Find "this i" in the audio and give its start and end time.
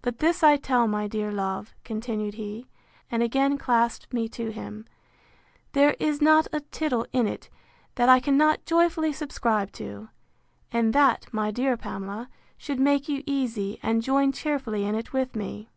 0.20-0.56